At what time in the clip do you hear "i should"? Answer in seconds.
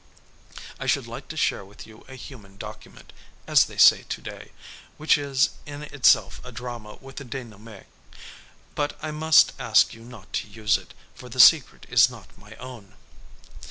0.79-1.05